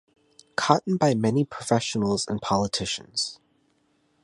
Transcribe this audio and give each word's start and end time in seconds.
Cotton 0.55 0.97
by 0.97 1.13
many 1.13 1.45
professionals 1.45 2.25
and 2.27 2.41
politicians. 2.41 3.39